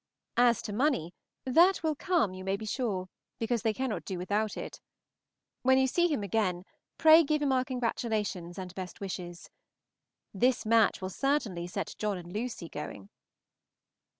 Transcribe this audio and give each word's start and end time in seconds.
As 0.37 0.63
to 0.63 0.73
money, 0.73 1.13
that 1.45 1.83
will 1.83 1.93
come, 1.93 2.33
you 2.33 2.43
may 2.43 2.57
be 2.57 2.65
sure, 2.65 3.07
because 3.37 3.61
they 3.61 3.71
cannot 3.71 4.03
do 4.03 4.17
without 4.17 4.57
it. 4.57 4.81
When 5.61 5.77
you 5.77 5.85
see 5.85 6.07
him 6.07 6.23
again, 6.23 6.65
pray 6.97 7.23
give 7.23 7.43
him 7.43 7.51
our 7.51 7.63
congratulations 7.63 8.57
and 8.57 8.73
best 8.73 8.99
wishes. 8.99 9.51
This 10.33 10.65
match 10.65 11.03
will 11.03 11.11
certainly 11.11 11.67
set 11.67 11.93
John 11.99 12.17
and 12.17 12.33
Lucy 12.33 12.67
going. 12.67 13.09